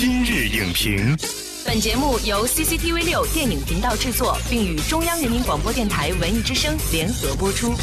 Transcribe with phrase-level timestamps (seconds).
[0.00, 1.14] 今日影评，
[1.62, 7.74] 本节目由 CCTV 六电影频道制作，并与中央人民广播电台文艺之声联合播出。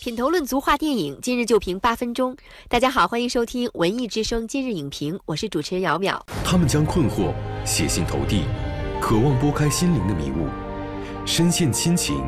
[0.00, 2.34] 品头论足话电影，今日就评八分钟。
[2.66, 6.18] 大家好，欢迎收听文艺之声今日影评，我是主持人姚淼。
[6.42, 7.34] 他们将困惑
[7.66, 8.44] 写信投递，
[9.02, 10.48] 渴望拨开心灵的迷雾，
[11.26, 12.24] 深陷亲情、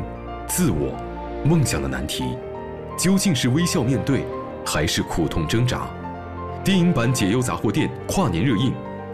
[0.47, 0.95] 自我、
[1.43, 2.23] 梦想的难题，
[2.95, 4.23] 究竟是微笑面对，
[4.63, 5.89] 还是苦痛挣扎？
[6.69, 8.71] 电影版《解忧杂货店》跨年热映，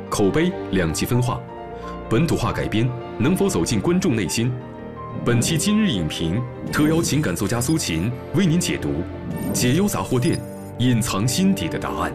[0.09, 1.39] 口碑两极分化，
[2.09, 2.85] 本土化改编
[3.17, 4.51] 能否走进观众内心？
[5.23, 8.89] 本期今日影评特邀情感作家苏秦为您解读
[9.53, 10.37] 《解忧杂货店》
[10.79, 12.11] 隐藏心底的答案。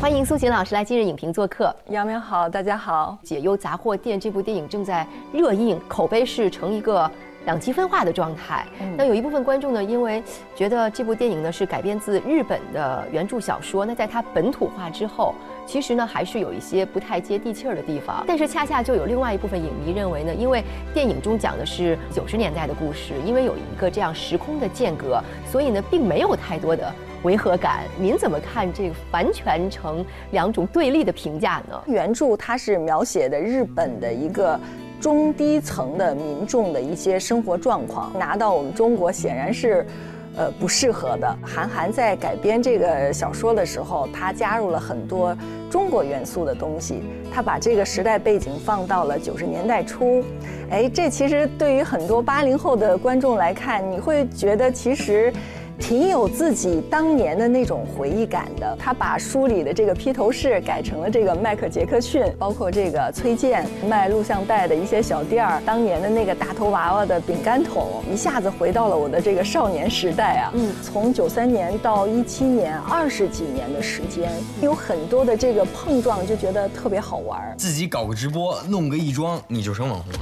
[0.00, 1.72] 欢迎苏秦老师来今日影评做客。
[1.90, 3.16] 杨明好，大家好。
[3.24, 7.08] 《解忧杂货店》这部电影正在热映，口碑是呈一个。
[7.44, 8.66] 两极分化的状态。
[8.96, 10.22] 那有一部分观众呢，因为
[10.54, 15.34] 觉得这部电影呢是改编自日本的原著小说，那在它本土化之后，
[15.66, 18.24] 其实呢还是有一些不太接地气儿的地方。
[18.26, 27.84] 但是恰恰就有另外一部分影迷认为呢，因为电影中讲的是九十年代的故事，因为有一个这样时空的间隔，所以呢并没有太多的违和感。
[27.98, 31.82] 您怎么看这个完全成两种对立的评价呢？
[31.86, 34.58] 原著它是描写的日本的一个。
[35.04, 39.86] 中低层的民众的一些生活状况拿到我们中国显然是，
[40.34, 41.36] 呃不适合的。
[41.42, 45.36] 韩寒在改编这个小说的时候，他加入了很多
[45.70, 50.24] 中国元素的东西，他把这个时代背景放到了九十年代初。
[50.70, 55.30] 哎，这其实对于很多八零后的观众来看，你会觉得其实。
[55.78, 58.76] 挺有自己当年的那种回忆感的。
[58.78, 70.50] 他把书里的这个披头士改成了这个迈克杰克逊，包括这个崔健卖录像带的一些小店儿，当年的那个大头娃娃的饼干桶，一下子回到了我的这个少年时代啊。
[70.54, 74.32] 嗯，从九三年到一七年，二十几年的时间，
[74.62, 77.54] 有很多的这个碰撞，就觉得特别好玩。
[77.58, 80.12] 自己搞个直播，弄个亦庄，你就成网红。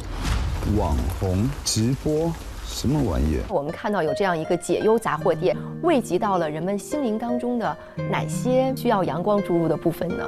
[0.79, 2.33] 网红直播。
[2.73, 3.39] 什么玩意？
[3.49, 7.77] 我们看到有这样一个解忧杂货店，慰藉到了人们心灵当中的
[8.11, 10.25] 哪些需要阳光注入的部分呢？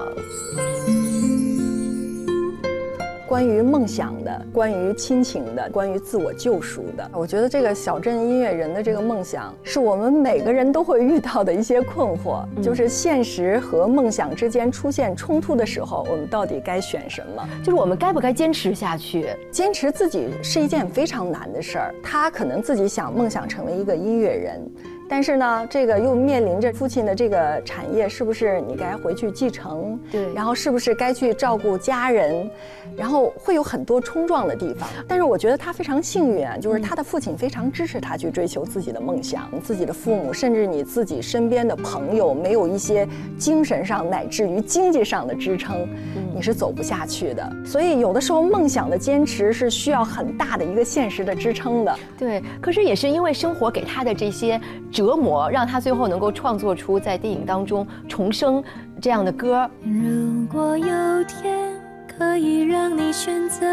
[3.34, 17.44] 关于梦想的，关于亲情的，关于自我救赎的，我觉得这个小镇音乐人的这个梦想，是我们每个人都会遇到的一些困惑，就是现实和梦想之间出现冲突的时候，我们到底该选什么？
[17.60, 19.26] 就是我们该不该坚持下去？
[19.50, 21.94] 坚持自己是一件非常难的事儿。
[22.04, 24.64] 他可能自己想梦想成为一个音乐人。
[25.08, 29.98] 但是呢，这个又面临着父亲的这个产业，是不是你该回去继承？
[30.10, 32.50] 对，然后是不是该去照顾家人？
[32.96, 34.88] 然后会有很多冲撞的地方。
[35.08, 39.50] 但是我觉得他非常幸运啊，就是他的父亲非常支持他去追求自己的梦想。
[39.62, 43.06] 自己的父母，甚至你自己身边的朋友，没有一些
[43.36, 45.86] 精神上乃至于经济上的支撑，
[46.34, 47.52] 你是走不下去的。
[47.64, 51.94] 所以有的时候梦想的坚持是需要很大的一个现实的支撑的。
[52.18, 54.60] 对，可是也是因为生活给他的这些。
[54.94, 58.62] 折磨让他最后能够创作出在电影当中重生
[59.02, 59.68] 这样的歌。
[59.82, 60.86] 如果有
[61.24, 61.74] 天
[62.06, 63.66] 可以让你选择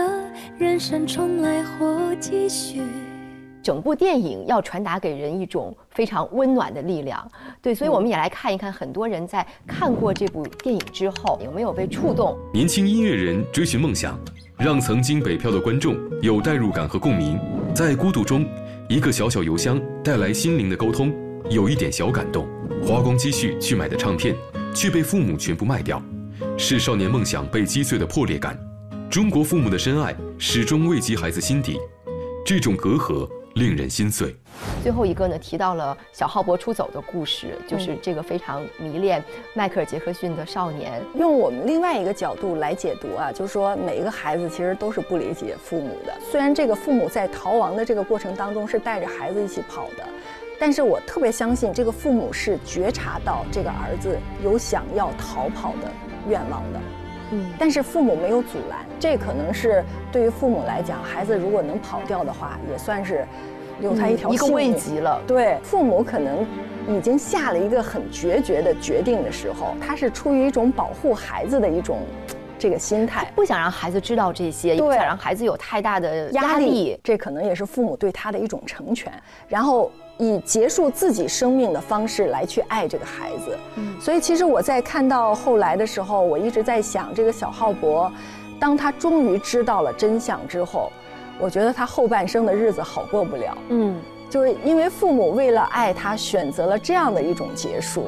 [0.57, 2.81] 人生重来或继续，
[3.61, 7.23] 整部电影要传达给人一种非常温暖的力量。
[7.61, 12.35] 对，所以我们也来看一看，很多人在看过这部电影之后有没有被触动。
[12.51, 14.17] 年轻音乐人追寻梦想，
[14.57, 17.39] 让曾经北漂的观众有代入感和共鸣，
[17.75, 18.43] 在孤独中。
[18.91, 21.15] 一个小小邮箱带来心灵的沟通，
[21.49, 22.45] 有一点小感动。
[22.83, 24.35] 花光积蓄去买的唱片，
[24.75, 26.03] 却被父母全部卖掉，
[26.57, 28.59] 是少年梦想被击碎的破裂感。
[29.09, 31.77] 中国父母的深爱始终未及孩子心底，
[32.45, 33.25] 这种隔阂
[33.55, 34.35] 令人心碎。
[34.83, 39.23] 最后一个呢，提到了小浩博出走的故事，就是这个非常迷恋
[39.53, 41.01] 迈克尔·杰克逊的少年。
[41.15, 46.13] 用我们另外一个角度来解读啊，就是说每一个孩子其实都是不理解父母的。
[46.31, 50.03] 虽然这个父母在逃亡的这个过程当中是带着孩子一起跑的，
[50.59, 55.91] 但是我特别相信这个父母是觉察到这个儿子有想要逃跑的
[56.27, 56.79] 愿望的。
[57.31, 63.25] 嗯，但是父母没有阻拦，这可能是对于父母来讲，孩子如果能跑掉的话，也算是。
[63.79, 65.21] 留他一条一个慰藉了。
[65.25, 66.45] 对，父母可能
[66.87, 71.99] 已经下了一个很决绝的决定的时候，他是出于一种保护孩子的一种
[72.59, 76.99] 这个心态，不想让孩子知道这些，也不想让孩子有太大的压力。
[77.03, 79.11] 这可能也是父母对他的一种成全，
[79.47, 83.57] 然后以结束自己生命的方式来去爱这个孩子。
[83.77, 88.11] 嗯，所以其实我在看到后来的时候，我一直在想，这个小浩博，
[88.59, 90.91] 当他终于知道了真相之后。
[91.41, 93.99] 我觉得他后半生的日子好过不了，嗯，
[94.29, 98.05] 就是因为父母为了爱他，选择了这样的一种结束。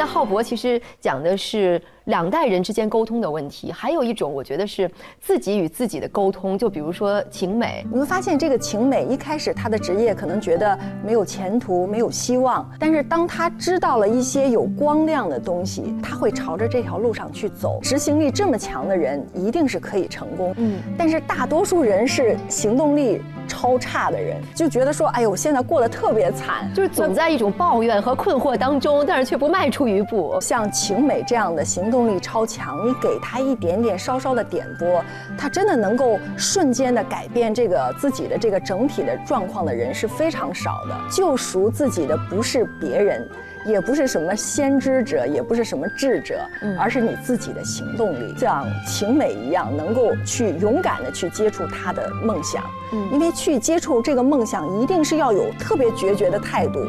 [0.00, 17.78] 那浩博其实讲的是两代人之间沟通的问题，还有一种我觉得是自己与自己的沟通，就比如说晴美，你会发现这个晴美一开始她的职业可能觉得没有前途、没有希望，但是当她知道了一些有光亮的东西，她会朝着这条路上去走。
[17.82, 20.54] 执行力这么强的人，一定是可以成功。
[20.56, 23.20] 嗯，但是大多数人是行动力
[23.50, 30.38] 超差的人，就觉得说，哎呦，我现在过得特别惨，就是总在一种抱怨和困惑当中，但是却不迈出一步。
[30.40, 35.02] 像晴美这样的行动力超强，你给她一点点稍稍的点拨，
[35.36, 40.96] 她真的能够瞬间的改变这个自己的这个整体的状况的人是非常少的。
[41.10, 43.28] 救赎自己的不是别人。
[43.64, 46.40] 也不是什么先知者，也不是什么智者，
[46.78, 52.64] 而是你自己的行动力，像晴美一样，能够去勇敢的去接触他的梦想。
[52.92, 56.86] 嗯，因为去接触这个梦想，一定是要有特别决绝的态度。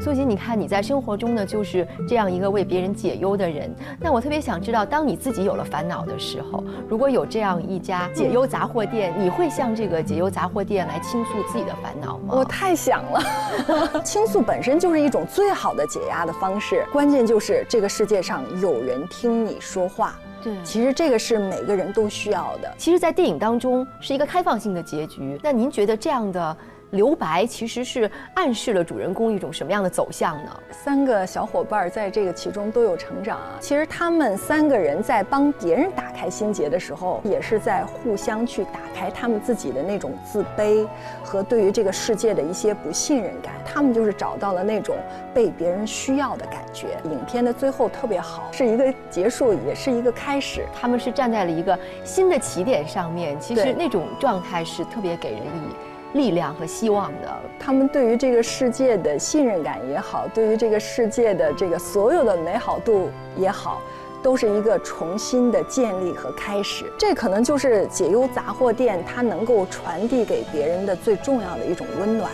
[0.00, 3.70] 苏锦，你看你在生活中呢，就是这样一个为别人解忧的人。
[4.00, 12.34] 那我特别想知道，当你自己有了烦恼的时候，如果有这样一家解忧杂货店，你会向这个解忧杂货店来倾诉自己的烦恼吗？
[12.34, 13.22] 我太想了，
[14.02, 16.82] 倾诉本身就是一种最好的解压的方式。
[16.90, 20.14] 关键就是这个世界上有人听你说话。
[20.42, 22.74] 对，其实这个是每个人都需要的。
[22.78, 25.38] 其实，在电影当中是一个开放性的结局。
[25.42, 26.56] 那您觉得这样的？
[26.90, 30.50] 留白其实是暗示了主人公一种什么样的走向呢？
[30.72, 33.56] 三个小伙伴在这个其中都有成长啊。
[33.60, 40.86] 其实他们三个人在帮别人打开心结的时候，也是在互相去打开他们自己的那种自卑
[41.22, 43.54] 和对于这个世界的一些不信任感。
[43.64, 44.96] 他们就是找到了那种
[45.32, 46.98] 被别人需要的感觉。
[47.04, 50.66] 影片的最后特别好，是一个结束，也是一个开始。
[50.74, 53.38] 他们是站在了一个新的起点上面。
[53.38, 55.74] 其实那种状态是特别给人以。
[56.14, 63.80] 力量和希望的，他们对于这个世界的信任感也好，对于这个世界的这个所有的美好度也好，
[64.22, 66.92] 都是一个重新的建立和开始。
[66.98, 72.30] 这可能就是解忧杂货店它能够传递给别人的最重要的一种温暖。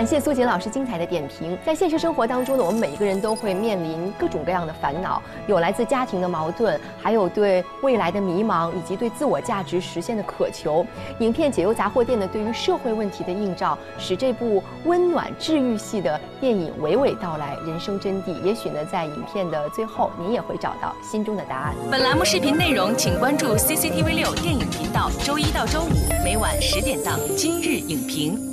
[0.00, 1.58] 感谢苏锦老师精彩的点评。
[1.62, 10.86] 在现实生活当中呢，我们每一个人都会面临各种各样的烦恼，有来自家庭的矛盾，还有对未来的迷茫，以及对自我价值实现的渴求。
[11.18, 18.40] 影片《解忧杂货店》呢，对于社会问题的映照，使这部温暖治愈系的电影娓娓道来人生真谛。
[18.42, 21.74] 也许呢，在影片的最后，您也会找到心中的答案。
[21.90, 28.46] 本栏目视频内容，请关注 CCTV 六电影频道，周一到周五每晚十点档《今日影评》。